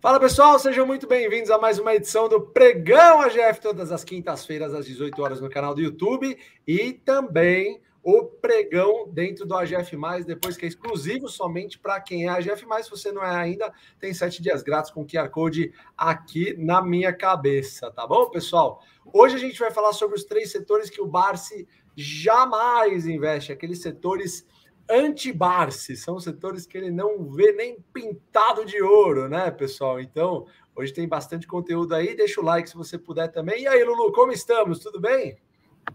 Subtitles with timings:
[0.00, 4.72] Fala pessoal, sejam muito bem-vindos a mais uma edição do Pregão AGF, todas as quintas-feiras
[4.72, 10.56] às 18 horas no canal do YouTube e também o pregão dentro do AGF, depois
[10.56, 12.64] que é exclusivo somente para quem é AGF.
[12.82, 17.12] Se você não é ainda, tem sete dias grátis com QR Code aqui na minha
[17.12, 18.80] cabeça, tá bom, pessoal?
[19.12, 23.82] Hoje a gente vai falar sobre os três setores que o Barsi jamais investe, aqueles
[23.82, 24.46] setores
[24.90, 30.00] anti-Barsi, são setores que ele não vê nem pintado de ouro, né, pessoal?
[30.00, 32.16] Então, hoje tem bastante conteúdo aí.
[32.16, 33.62] Deixa o like se você puder também.
[33.62, 34.78] E aí, Lulu, como estamos?
[34.80, 35.38] Tudo bem?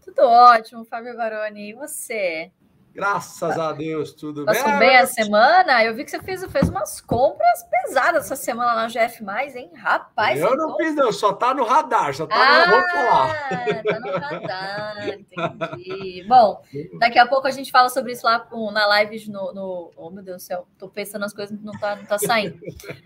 [0.03, 1.69] Tudo ótimo, Fábio Baroni.
[1.69, 2.51] E você?
[2.93, 4.71] Graças a Deus, tudo Passou bem.
[4.71, 5.83] Passou bem a semana?
[5.83, 9.23] Eu vi que você fez, fez umas compras pesadas essa semana na GF,
[9.55, 9.71] hein?
[9.75, 10.39] Rapaz.
[10.39, 12.71] Eu não fiz, não, só tá no radar, só tá ah, no.
[12.71, 16.23] Vou Tá no radar, entendi.
[16.27, 16.61] Bom,
[16.99, 19.91] daqui a pouco a gente fala sobre isso lá com, na live no, no.
[19.95, 22.59] Oh, meu Deus do céu, tô pensando nas coisas não tá, não tá saindo.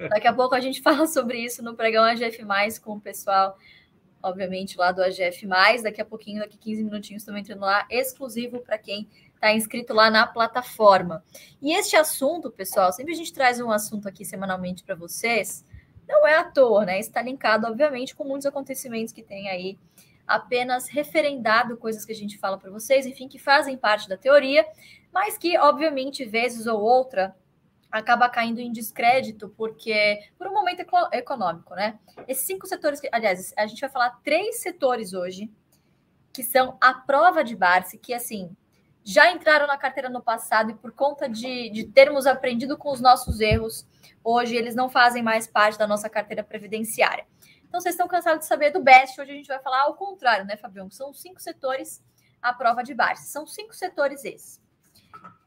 [0.10, 2.46] Daqui a pouco a gente fala sobre isso no pregão AGF,
[2.84, 3.58] com o pessoal
[4.22, 5.48] obviamente, lá do AGF.
[5.82, 9.08] Daqui a pouquinho, daqui 15 minutinhos, também entrando lá, exclusivo para quem
[9.38, 11.24] está inscrito lá na plataforma.
[11.62, 15.66] E este assunto, pessoal, sempre a gente traz um assunto aqui semanalmente para vocês,
[16.08, 17.00] não é à toa, né?
[17.00, 19.78] Está linkado, obviamente, com muitos acontecimentos que tem aí,
[20.26, 24.66] apenas referendado coisas que a gente fala para vocês, enfim, que fazem parte da teoria,
[25.14, 27.36] mas que, obviamente, vezes ou outra,
[27.92, 32.00] acaba caindo em descrédito, porque por um momento econômico, né?
[32.28, 35.50] Esses cinco setores, que, aliás, a gente vai falar três setores hoje,
[36.34, 38.56] que são a prova de Barsi, que assim
[39.08, 43.00] já entraram na carteira no passado e por conta de, de termos aprendido com os
[43.00, 43.88] nossos erros,
[44.22, 47.26] hoje eles não fazem mais parte da nossa carteira previdenciária.
[47.66, 50.46] Então, vocês estão cansados de saber do BEST, hoje a gente vai falar ao contrário,
[50.46, 50.92] né, Fabião?
[50.92, 52.04] São cinco setores
[52.42, 53.30] a prova de Barsi.
[53.30, 54.62] São cinco setores esses.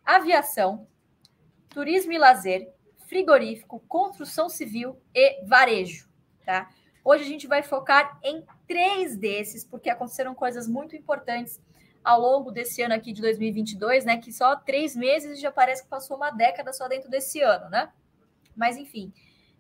[0.07, 0.87] Aviação,
[1.69, 2.67] turismo e lazer,
[3.09, 6.09] frigorífico, construção civil e varejo,
[6.47, 6.71] tá?
[7.05, 11.61] Hoje a gente vai focar em três desses, porque aconteceram coisas muito importantes
[12.03, 14.19] ao longo desse ano aqui de 2022, né?
[14.19, 17.91] Que só três meses já parece que passou uma década só dentro desse ano, né?
[18.57, 19.13] Mas enfim,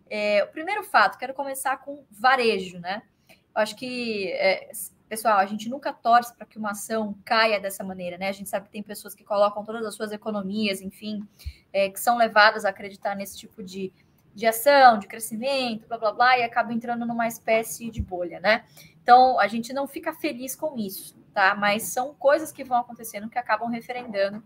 [0.08, 3.02] é, o primeiro fato, quero começar com varejo, né?
[3.28, 4.70] Eu acho que é,
[5.10, 8.28] Pessoal, a gente nunca torce para que uma ação caia dessa maneira, né?
[8.28, 11.26] A gente sabe que tem pessoas que colocam todas as suas economias, enfim,
[11.72, 13.92] é, que são levadas a acreditar nesse tipo de,
[14.32, 18.64] de ação, de crescimento, blá blá blá, e acabam entrando numa espécie de bolha, né?
[19.10, 21.52] Então, a gente não fica feliz com isso, tá?
[21.56, 24.40] Mas são coisas que vão acontecendo que acabam referendando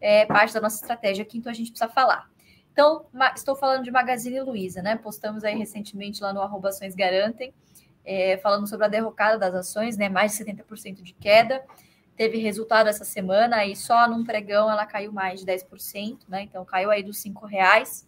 [0.00, 2.28] é, parte da nossa estratégia aqui, então a gente precisa falar.
[2.72, 4.96] Então, estou falando de Magazine Luiza, né?
[4.96, 7.54] Postamos aí recentemente lá no arroba Ações Garantem
[8.04, 10.08] é, falando sobre a derrocada das ações, né?
[10.08, 11.64] Mais de 70% de queda.
[12.16, 16.42] Teve resultado essa semana e só num pregão ela caiu mais de 10%, né?
[16.42, 18.04] Então caiu aí dos cinco reais.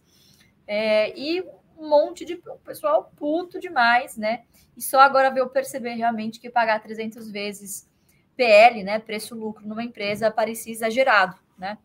[0.67, 1.41] É, e
[1.81, 4.43] um monte de pessoal puto demais, né?
[4.77, 7.89] E só agora veio perceber realmente que pagar 300 vezes
[8.37, 8.99] PL, né?
[8.99, 11.77] Preço-lucro numa empresa parecia exagerado, né?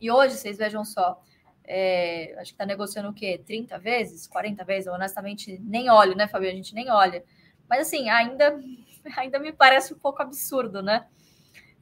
[0.00, 1.20] E hoje, vocês vejam só,
[1.64, 3.42] é, acho que está negociando o quê?
[3.44, 4.26] 30 vezes?
[4.26, 4.86] 40 vezes?
[4.86, 6.50] Eu, honestamente, nem olho, né, Fabio?
[6.50, 7.24] A gente nem olha.
[7.68, 8.58] Mas assim, ainda,
[9.16, 11.06] ainda me parece um pouco absurdo, né?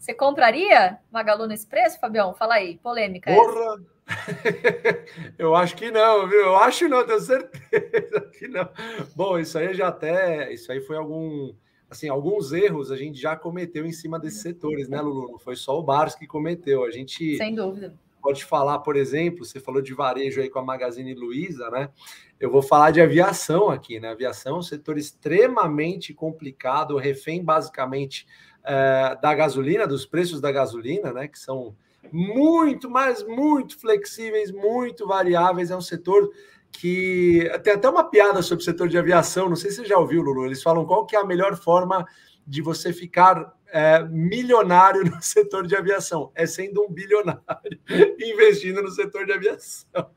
[0.03, 2.35] Você compraria Magalu nesse preço, Fabião?
[2.35, 3.33] Fala aí, polêmica.
[3.33, 3.81] Porra!
[5.39, 6.41] Eu acho que não, viu?
[6.41, 8.69] Eu acho não, tenho certeza que não.
[9.15, 10.53] Bom, isso aí já até.
[10.53, 11.55] Isso aí foi algum.
[11.89, 15.31] Assim, alguns erros a gente já cometeu em cima desses setores, né, Lulu?
[15.31, 16.83] Não foi só o Bars que cometeu.
[16.83, 17.37] A gente.
[17.37, 21.69] Sem dúvida pode falar, por exemplo, você falou de varejo aí com a Magazine Luiza,
[21.71, 21.91] né?
[22.39, 24.11] Eu vou falar de aviação aqui, né?
[24.11, 28.27] Aviação é um setor extremamente complicado, refém basicamente
[28.65, 31.28] é, da gasolina, dos preços da gasolina, né?
[31.28, 31.75] Que são
[32.12, 35.71] muito, mas muito flexíveis, muito variáveis.
[35.71, 36.31] É um setor
[36.71, 39.49] que tem até uma piada sobre o setor de aviação.
[39.49, 40.47] Não sei se você já ouviu, Lulu.
[40.47, 42.06] Eles falam qual que é a melhor forma
[42.47, 47.81] de você ficar é, milionário no setor de aviação, é sendo um bilionário
[48.21, 50.10] investindo no setor de aviação.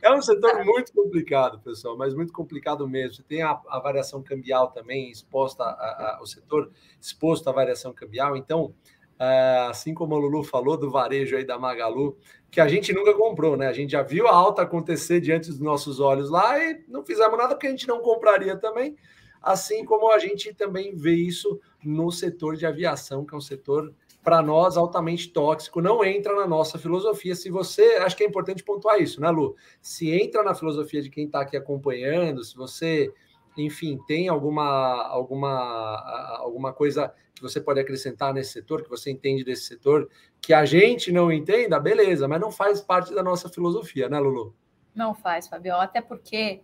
[0.00, 3.16] É um setor muito complicado, pessoal, mas muito complicado mesmo.
[3.16, 8.34] Você tem a, a variação cambial também exposta ao setor, exposto à variação cambial.
[8.34, 8.74] Então,
[9.18, 12.16] é, assim como a Lulu falou do varejo aí da Magalu,
[12.50, 13.66] que a gente nunca comprou, né?
[13.66, 17.36] A gente já viu a alta acontecer diante dos nossos olhos lá e não fizemos
[17.36, 18.96] nada porque a gente não compraria também
[19.42, 23.92] assim como a gente também vê isso no setor de aviação, que é um setor
[24.22, 27.34] para nós altamente tóxico, não entra na nossa filosofia.
[27.34, 29.56] Se você, acho que é importante pontuar isso, né, Lu?
[29.80, 33.12] Se entra na filosofia de quem está aqui acompanhando, se você,
[33.56, 39.42] enfim, tem alguma alguma alguma coisa que você pode acrescentar nesse setor, que você entende
[39.42, 40.08] desse setor,
[40.40, 44.54] que a gente não entenda, beleza, mas não faz parte da nossa filosofia, né, Lulu?
[44.94, 46.60] Não faz, Fabio, até porque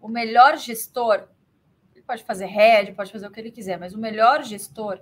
[0.00, 1.26] o melhor gestor,
[2.08, 4.98] pode fazer head, pode fazer o que ele quiser, mas o melhor gestor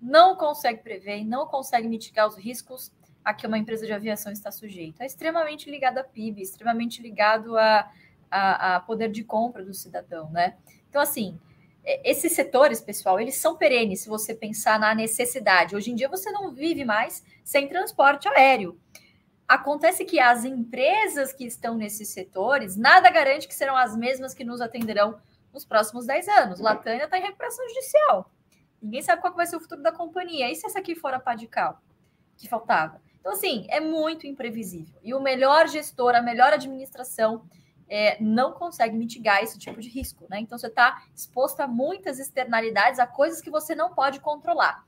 [0.00, 2.92] não consegue prever, não consegue mitigar os riscos
[3.24, 5.02] a que uma empresa de aviação está sujeita.
[5.02, 7.90] É extremamente ligado a PIB, extremamente ligado a,
[8.30, 10.56] a, a poder de compra do cidadão, né?
[10.88, 11.36] Então, assim,
[11.84, 15.74] é, esses setores, pessoal, eles são perenes se você pensar na necessidade.
[15.74, 18.78] Hoje em dia você não vive mais sem transporte aéreo.
[19.48, 24.44] Acontece que as empresas que estão nesses setores, nada garante que serão as mesmas que
[24.44, 25.18] nos atenderão
[25.52, 26.60] nos próximos 10 anos.
[26.60, 28.30] Latânia está em recuperação judicial.
[28.80, 30.50] Ninguém sabe qual vai ser o futuro da companhia.
[30.50, 31.80] E se essa aqui for a pá de cal
[32.36, 33.00] que faltava?
[33.18, 34.98] Então, assim, é muito imprevisível.
[35.02, 37.44] E o melhor gestor, a melhor administração,
[37.88, 40.38] é, não consegue mitigar esse tipo de risco, né?
[40.38, 44.84] Então, você está exposto a muitas externalidades, a coisas que você não pode controlar.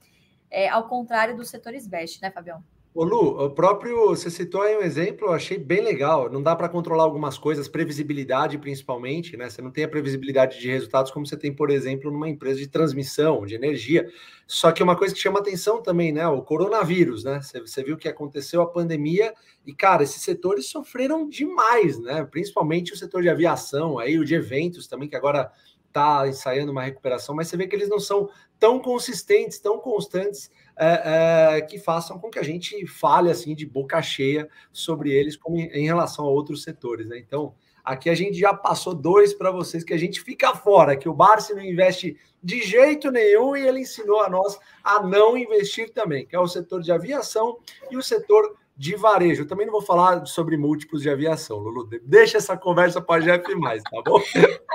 [0.51, 2.63] É, ao contrário dos setores best, né, Fabião?
[2.93, 6.29] Ô Lu, o próprio, você citou aí um exemplo, eu achei bem legal.
[6.29, 9.49] Não dá para controlar algumas coisas, previsibilidade principalmente, né?
[9.49, 12.67] Você não tem a previsibilidade de resultados como você tem, por exemplo, numa empresa de
[12.67, 14.11] transmissão, de energia.
[14.45, 16.27] Só que uma coisa que chama atenção também, né?
[16.27, 17.41] O coronavírus, né?
[17.41, 19.33] Você, você viu que aconteceu a pandemia
[19.65, 22.25] e, cara, esses setores sofreram demais, né?
[22.29, 25.53] Principalmente o setor de aviação, aí o de eventos também, que agora
[25.91, 30.51] está ensaiando uma recuperação, mas você vê que eles não são tão consistentes, tão constantes
[30.77, 35.37] é, é, que façam com que a gente fale assim de boca cheia sobre eles
[35.37, 37.09] como em, em relação a outros setores.
[37.09, 37.19] Né?
[37.19, 37.55] Então,
[37.85, 41.15] aqui a gente já passou dois para vocês que a gente fica fora, que o
[41.15, 46.27] Barsi não investe de jeito nenhum e ele ensinou a nós a não investir também,
[46.27, 47.59] que é o setor de aviação
[47.91, 49.43] e o setor de varejo.
[49.43, 51.87] Eu também não vou falar sobre múltiplos de aviação, Lulu.
[52.03, 54.19] Deixa essa conversa para a Jeff mais, tá bom?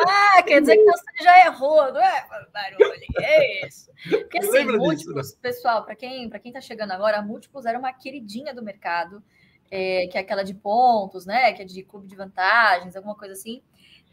[0.07, 2.93] ah, quer dizer que você já errou, não é, barulho?
[3.19, 3.89] É isso.
[4.07, 5.39] Porque assim, múltiplos, disso, né?
[5.41, 9.23] pessoal, para quem para quem está chegando agora, múltiplos era uma queridinha do mercado,
[9.71, 11.51] é, que é aquela de pontos, né?
[11.53, 13.63] Que é de clube de vantagens, alguma coisa assim.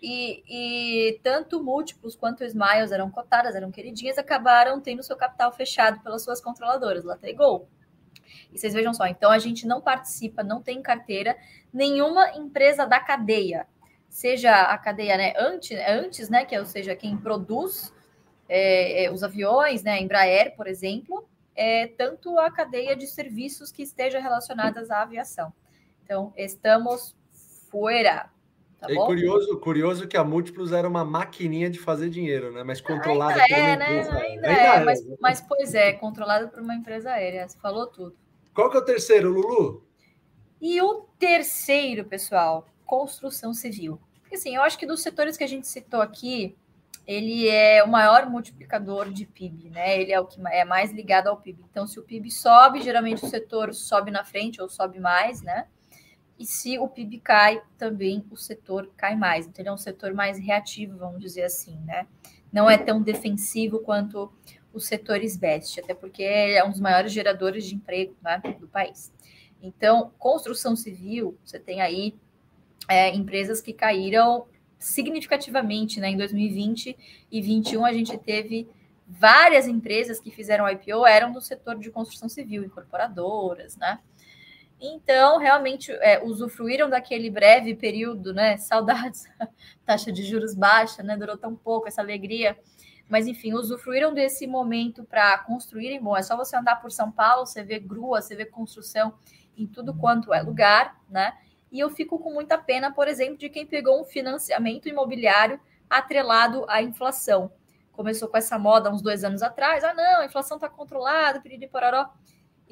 [0.00, 6.00] E, e, tanto múltiplos quanto smiles eram cotadas, eram queridinhas, acabaram tendo seu capital fechado
[6.00, 7.68] pelas suas controladoras, Latam e Gol.
[8.53, 11.37] E vocês vejam só, então a gente não participa, não tem carteira
[11.73, 13.67] nenhuma empresa da cadeia,
[14.09, 17.93] seja a cadeia né, antes, antes né, que é, ou seja, quem produz
[18.49, 23.82] é, é, os aviões, né, Embraer, por exemplo, é, tanto a cadeia de serviços que
[23.82, 25.53] esteja relacionadas à aviação.
[26.05, 27.17] Então, estamos
[27.70, 28.31] fora.
[28.82, 32.64] Tá é curioso, curioso que a Múltiplos era uma maquininha de fazer dinheiro, né?
[32.64, 33.84] Mas controlada ainda por uma é, né?
[33.84, 34.11] empresa.
[34.11, 37.46] Ainda, ainda é, é, mas, mas pois é, controlada por uma empresa aérea.
[37.46, 38.17] Você falou tudo.
[38.52, 39.87] Qual que é o terceiro, Lulu?
[40.61, 44.00] E o terceiro, pessoal, construção civil.
[44.20, 46.56] Porque assim, eu acho que dos setores que a gente citou aqui,
[47.06, 50.00] ele é o maior multiplicador de PIB, né?
[50.00, 51.64] Ele é o que é mais ligado ao PIB.
[51.70, 55.69] Então, se o PIB sobe, geralmente o setor sobe na frente ou sobe mais, né?
[56.38, 59.46] E se o PIB cai, também o setor cai mais.
[59.46, 62.06] Então, ele é um setor mais reativo, vamos dizer assim, né?
[62.52, 64.32] Não é tão defensivo quanto
[64.73, 69.12] os setores best, até porque é um dos maiores geradores de emprego né, do país.
[69.62, 72.14] Então, construção civil, você tem aí
[72.88, 74.46] é, empresas que caíram
[74.78, 76.96] significativamente né, em 2020
[77.31, 78.69] e 2021 a gente teve
[79.06, 84.00] várias empresas que fizeram IPO eram do setor de construção civil, incorporadoras, né?
[84.84, 88.56] Então, realmente, é, usufruíram daquele breve período, né?
[88.58, 89.25] Saudades,
[89.87, 91.17] taxa de juros baixa, né?
[91.17, 92.59] Durou tão pouco essa alegria
[93.12, 96.02] mas enfim, usufruíram desse momento para construírem.
[96.02, 99.12] Bom, é só você andar por São Paulo, você vê grua, você vê construção
[99.54, 101.37] em tudo quanto é lugar, né?
[101.71, 106.64] E eu fico com muita pena, por exemplo, de quem pegou um financiamento imobiliário atrelado
[106.71, 107.52] à inflação.
[107.92, 111.68] Começou com essa moda uns dois anos atrás, ah, não, a inflação está controlada, piriri
[111.68, 112.09] pororó,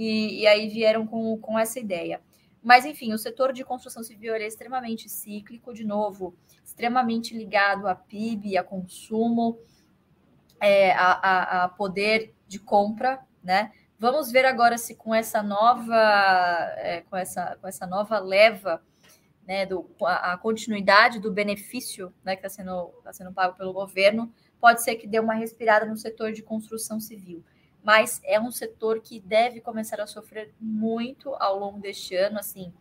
[0.01, 2.23] e, e aí vieram com, com essa ideia.
[2.63, 7.95] Mas, enfim, o setor de construção civil é extremamente cíclico, de novo, extremamente ligado a
[7.95, 9.59] PIB, a consumo,
[10.59, 13.73] é, a, a, a, poder de compra, né?
[13.99, 15.95] Vamos ver agora se com essa nova,
[16.79, 18.83] é, com, essa, com essa nova leva,
[19.47, 23.75] né, do, a, a continuidade do benefício né, que está sendo, tá sendo pago pelo
[23.75, 27.45] governo, pode ser que dê uma respirada no setor de construção civil.
[27.83, 32.39] Mas é um setor que deve começar a sofrer muito ao longo deste ano.
[32.39, 32.73] Assim,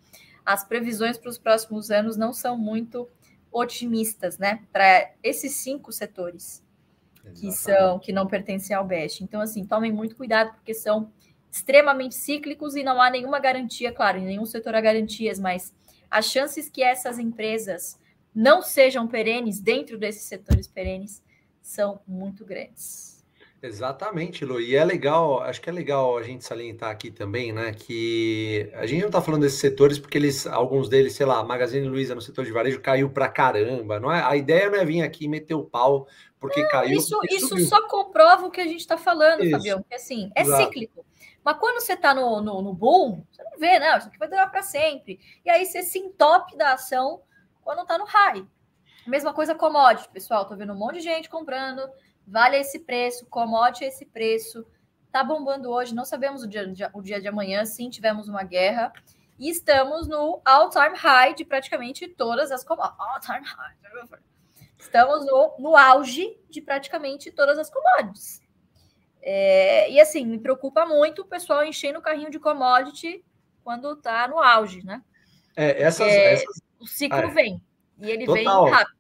[0.46, 3.08] as previsões para os próximos anos não são muito
[3.52, 4.64] otimistas, né?
[4.72, 6.64] Para esses cinco setores
[7.36, 9.24] que são que não pertencem ao BEST.
[9.24, 11.12] Então, assim, tomem muito cuidado, porque são
[11.52, 15.74] extremamente cíclicos e não há nenhuma garantia, claro, em nenhum setor há garantias, mas
[16.10, 18.00] as chances que essas empresas
[18.34, 21.24] não sejam perenes dentro desses setores perenes
[21.62, 23.19] são muito grandes.
[23.62, 24.62] Exatamente, Lu.
[24.62, 27.74] E é legal, acho que é legal a gente salientar aqui também, né?
[27.74, 31.88] Que a gente não está falando desses setores porque eles, alguns deles, sei lá, Magazine
[31.88, 34.00] Luiza no setor de varejo caiu para caramba.
[34.00, 34.24] Não é?
[34.24, 36.08] A ideia não é vir aqui meter o pau
[36.40, 36.98] porque não, caiu.
[36.98, 39.52] Isso, porque isso só comprova o que a gente está falando, isso.
[39.52, 39.84] Fabião.
[39.84, 40.64] Que assim, é Exato.
[40.64, 41.06] cíclico.
[41.44, 43.98] Mas quando você está no, no, no, boom, você não vê, né?
[43.98, 45.20] Isso aqui vai durar para sempre.
[45.44, 47.22] E aí você se entope da ação
[47.62, 48.46] quando está no high.
[49.06, 50.46] Mesma coisa commodity, pessoal.
[50.46, 51.82] Tô vendo um monte de gente comprando
[52.30, 54.66] vale esse preço, commodity esse preço.
[55.12, 58.94] Tá bombando hoje, não sabemos o dia, o dia de amanhã, sim, tivemos uma guerra.
[59.40, 63.00] E estamos no all-time high de praticamente todas as commodities.
[63.00, 63.76] All-time high.
[64.78, 68.42] Estamos no, no auge de praticamente todas as commodities.
[69.22, 73.24] É, e assim, me preocupa muito o pessoal enchendo o carrinho de commodity
[73.64, 75.04] quando tá no auge, né?
[75.56, 76.62] É, essas, essas...
[76.80, 77.28] O ciclo é.
[77.28, 77.62] vem.
[77.98, 78.64] E ele Total.
[78.64, 78.99] vem rápido.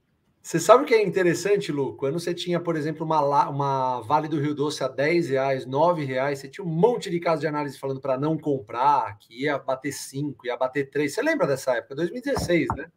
[0.49, 1.95] Você sabe o que é interessante, Lu?
[1.95, 6.03] Quando você tinha, por exemplo, uma, uma Vale do Rio Doce a 10 reais, 9
[6.03, 9.59] reais, você tinha um monte de casos de análise falando para não comprar, que ia
[9.59, 11.13] bater 5, ia bater 3.
[11.13, 11.93] Você lembra dessa época?
[11.97, 12.91] 2016, né?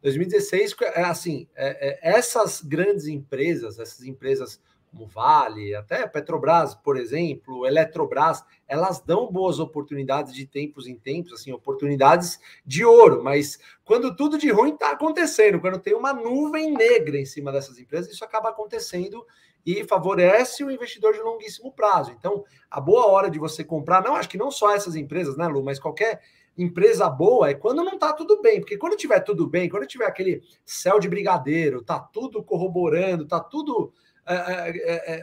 [0.00, 4.58] 2016, é, assim, é, é, essas grandes empresas, essas empresas
[4.96, 11.34] como Vale, até Petrobras, por exemplo, Eletrobras, elas dão boas oportunidades de tempos em tempos,
[11.34, 16.72] assim, oportunidades de ouro, mas quando tudo de ruim está acontecendo, quando tem uma nuvem
[16.72, 19.24] negra em cima dessas empresas, isso acaba acontecendo
[19.64, 22.12] e favorece o investidor de longuíssimo prazo.
[22.12, 25.46] Então, a boa hora de você comprar, não acho que não só essas empresas, né,
[25.46, 26.20] Lu, mas qualquer
[26.56, 30.06] empresa boa é quando não está tudo bem, porque quando tiver tudo bem, quando tiver
[30.06, 33.92] aquele céu de brigadeiro, tá tudo corroborando, tá tudo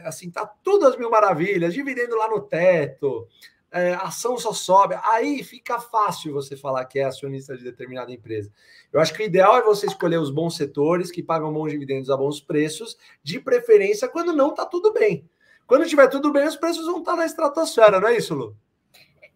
[0.04, 3.28] assim, tá tudo as mil maravilhas, dividendo lá no teto,
[3.74, 4.94] é, ação só sobe.
[5.02, 8.50] Aí fica fácil você falar que é acionista de determinada empresa.
[8.92, 12.08] Eu acho que o ideal é você escolher os bons setores que pagam bons dividendos
[12.08, 15.28] a bons preços, de preferência quando não está tudo bem.
[15.66, 18.56] Quando tiver tudo bem, os preços vão estar tá na estratosfera, não é isso, Lu?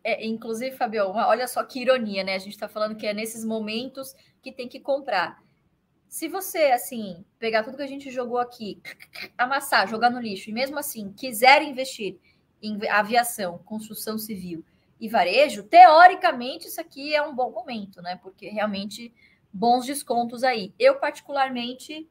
[0.04, 2.34] É, inclusive, Fabio, olha só que ironia, né?
[2.34, 5.42] A gente está falando que é nesses momentos que tem que comprar.
[6.08, 8.80] Se você, assim, pegar tudo que a gente jogou aqui,
[9.36, 12.18] amassar, jogar no lixo, e mesmo assim quiser investir
[12.62, 14.64] em aviação, construção civil
[14.98, 18.16] e varejo, teoricamente isso aqui é um bom momento, né?
[18.22, 19.12] Porque realmente
[19.52, 20.72] bons descontos aí.
[20.78, 22.08] Eu, particularmente,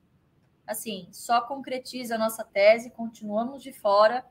[0.65, 4.23] assim, só concretiza a nossa tese, continuamos de fora,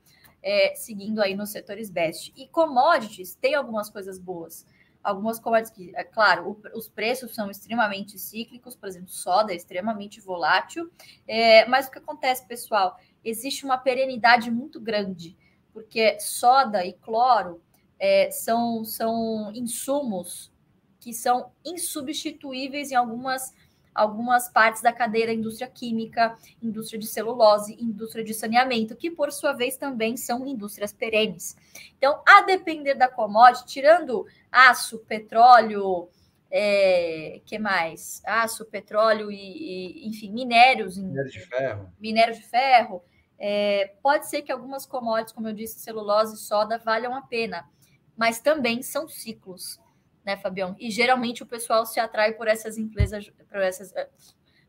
[0.42, 2.32] é, seguindo aí nos setores best.
[2.36, 4.64] E commodities tem algumas coisas boas
[5.06, 9.56] algumas commodities que, é claro, o, os preços são extremamente cíclicos, por exemplo, soda é
[9.56, 10.90] extremamente volátil,
[11.28, 12.98] é, mas o que acontece, pessoal?
[13.24, 15.36] Existe uma perenidade muito grande,
[15.72, 17.62] porque soda e cloro
[18.00, 20.52] é, são, são insumos
[20.98, 23.54] que são insubstituíveis em algumas
[23.96, 29.32] algumas partes da cadeia da indústria química, indústria de celulose, indústria de saneamento, que por
[29.32, 31.56] sua vez também são indústrias perenes.
[31.96, 36.08] Então, a depender da commodity, tirando aço, petróleo,
[36.50, 38.22] é, que mais?
[38.24, 40.98] Aço, petróleo e, e enfim, minérios.
[40.98, 41.92] Minério de ferro.
[41.98, 43.02] Minério de ferro.
[43.38, 47.68] É, pode ser que algumas commodities, como eu disse, celulose e soda, valham a pena,
[48.16, 49.80] mas também são ciclos
[50.26, 50.74] né, Fabião?
[50.78, 54.08] E geralmente o pessoal se atrai por essas empresas, por essas, eh,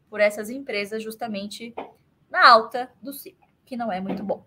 [0.08, 1.74] por essas empresas justamente
[2.30, 4.46] na alta do ciclo, que não é muito bom.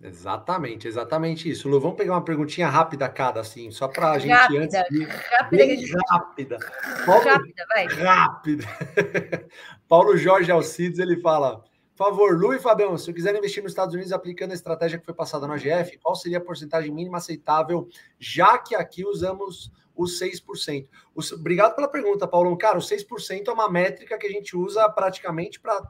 [0.00, 1.68] Exatamente, exatamente isso.
[1.68, 5.04] Lu, vamos pegar uma perguntinha rápida cada, assim, só para a gente rápida, antes de...
[5.04, 6.58] Rápida, bem rápida.
[7.06, 7.86] Paulo, rápida, vai.
[7.86, 8.64] Rápida.
[9.88, 11.64] Paulo Jorge Alcides, ele fala,
[11.96, 14.98] por favor, Lu e Fabião, se eu quiser investir nos Estados Unidos aplicando a estratégia
[14.98, 17.88] que foi passada na GF, qual seria a porcentagem mínima aceitável,
[18.18, 20.86] já que aqui usamos os 6%.
[21.14, 22.56] Os, obrigado pela pergunta, Paulo.
[22.56, 25.82] Cara, o 6% é uma métrica que a gente usa praticamente para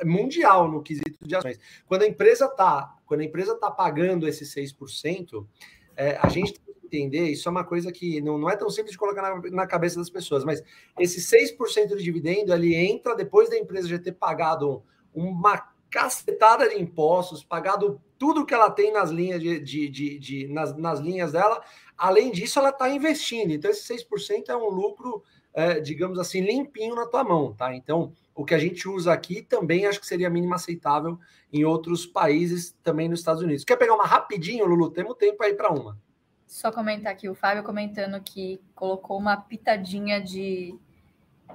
[0.00, 1.58] é mundial no quesito de ações.
[1.86, 5.46] Quando a empresa está quando a empresa tá pagando esse 6%,
[5.94, 8.70] é, a gente tem que entender, isso é uma coisa que não, não é tão
[8.70, 10.62] simples de colocar na, na cabeça das pessoas, mas
[10.98, 14.82] esse 6% de dividendo, ele entra depois da empresa já ter pagado
[15.12, 15.58] uma
[15.90, 20.76] cacetada de impostos, pagado tudo que ela tem nas linhas de, de, de, de nas,
[20.76, 21.60] nas linhas dela
[22.02, 23.52] Além disso, ela está investindo.
[23.52, 25.22] Então, esse 6% é um lucro,
[25.54, 27.72] é, digamos assim, limpinho na tua mão, tá?
[27.76, 31.16] Então, o que a gente usa aqui também acho que seria mínimo aceitável
[31.52, 33.62] em outros países, também nos Estados Unidos.
[33.62, 34.90] Quer pegar uma rapidinho, Lulu?
[34.90, 35.96] Temos tempo aí para uma.
[36.44, 40.76] Só comentar aqui, o Fábio comentando que colocou uma pitadinha de,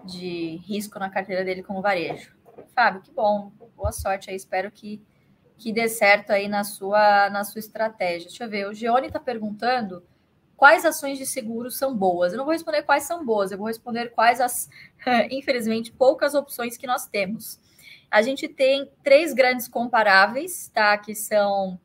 [0.05, 2.33] de risco na carteira dele com o varejo.
[2.73, 3.51] Fábio, que bom.
[3.75, 4.35] Boa sorte aí.
[4.37, 5.01] Espero que,
[5.57, 8.29] que dê certo aí na sua, na sua estratégia.
[8.29, 8.67] Deixa eu ver.
[8.67, 10.03] O Gione está perguntando
[10.55, 12.31] quais ações de seguro são boas.
[12.31, 14.69] Eu não vou responder quais são boas, eu vou responder quais as,
[15.29, 17.59] infelizmente, poucas opções que nós temos.
[18.09, 20.97] A gente tem três grandes comparáveis, tá?
[20.97, 21.79] Que são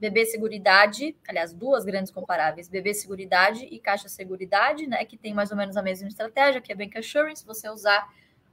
[0.00, 5.50] BB Seguridade, aliás, duas grandes comparáveis, BB Seguridade e Caixa Seguridade, né, que tem mais
[5.50, 8.06] ou menos a mesma estratégia, que é Bank Assurance, você usar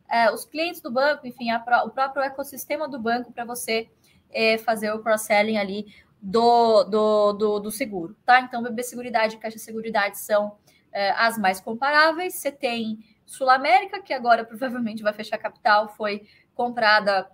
[0.10, 3.89] é, os clientes do banco, enfim, a, o próprio ecossistema do banco para você
[4.34, 5.86] é, fazer o cross-selling ali
[6.22, 8.40] do, do, do, do, seguro, tá?
[8.40, 10.58] Então, BB Seguridade e Caixa Seguridade são
[10.92, 12.36] é, as mais comparáveis.
[12.36, 17.30] Você tem Sul América, que agora provavelmente vai fechar capital, foi comprada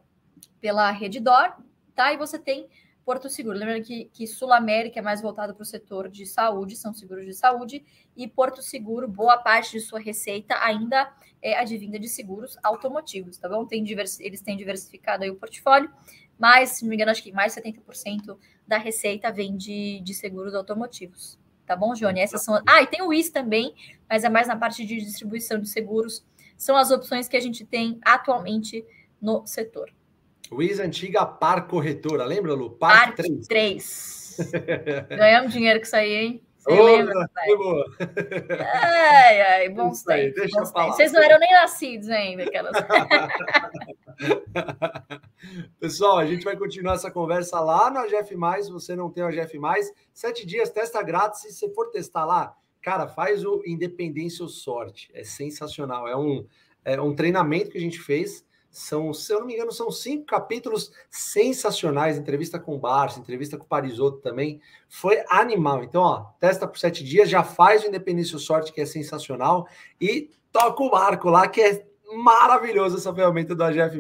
[0.60, 1.53] pela Redditor,
[1.94, 2.12] tá?
[2.12, 2.68] E você tem
[3.06, 3.58] Porto Seguro.
[3.58, 7.25] Lembrando que, que Sul América é mais voltado para o setor de saúde, são seguros
[7.25, 7.84] de saúde,
[8.15, 13.48] e Porto Seguro, boa parte de sua receita ainda é advinda de seguros automotivos, tá
[13.48, 13.65] bom?
[13.65, 15.89] Tem divers, eles têm diversificado aí o portfólio,
[16.39, 20.55] mas, se não me engano, acho que mais 70% da receita vem de, de seguros
[20.55, 21.38] automotivos.
[21.65, 22.22] Tá bom, Johnny?
[22.22, 22.60] Essas são.
[22.65, 23.75] Ah, e tem o IS também,
[24.10, 26.25] mas é mais na parte de distribuição de seguros.
[26.58, 28.84] São as opções que a gente tem atualmente
[29.22, 29.91] no setor.
[30.50, 32.72] Luiz Antiga Par Corretora, lembra, Lu?
[32.72, 33.48] Par, 3.
[33.48, 34.38] 3.
[35.10, 36.43] Ganhamos dinheiro com isso aí, hein?
[36.58, 37.86] Você Ô, lembra, boa.
[38.60, 40.51] Ai, ai, bons tempos.
[40.88, 42.75] Vocês não eram nem nascidos ainda, aquelas.
[45.79, 48.35] Pessoal, a gente vai continuar essa conversa lá no AGF.
[48.63, 49.59] Se você não tem o AGF,
[50.13, 51.41] sete dias, testa grátis.
[51.41, 55.09] Se você for testar lá, cara, faz o Independência ou Sorte.
[55.13, 56.07] É sensacional.
[56.07, 56.45] É um,
[56.83, 60.25] é um treinamento que a gente fez são, se eu não me engano, são cinco
[60.25, 62.17] capítulos sensacionais.
[62.17, 64.61] Entrevista com o Barça, entrevista com o Parisotto também.
[64.88, 65.83] Foi animal.
[65.83, 69.67] Então, ó, testa por sete dias, já faz o Independência Sorte, que é sensacional,
[69.99, 71.85] e toca o barco lá, que é
[72.15, 73.99] maravilhoso essa ferramenta do AGF.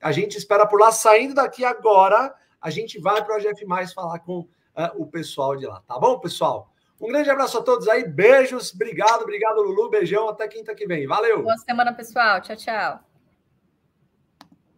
[0.00, 0.92] A gente espera por lá.
[0.92, 3.64] Saindo daqui agora, a gente vai para o AGF
[3.94, 4.48] falar com uh,
[4.96, 5.82] o pessoal de lá.
[5.86, 6.72] Tá bom, pessoal?
[7.00, 11.06] Um grande abraço a todos aí, beijos, obrigado, obrigado, Lulu, beijão, até quinta que vem.
[11.06, 11.42] Valeu!
[11.42, 12.40] Boa semana, pessoal.
[12.40, 13.07] Tchau, tchau.